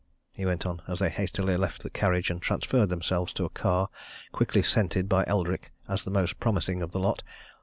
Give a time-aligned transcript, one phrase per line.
[0.31, 3.87] he went on, as they hastily left the carriage and transferred themselves to a car
[4.31, 7.21] quickly scented by Eldrick as the most promising of the lot.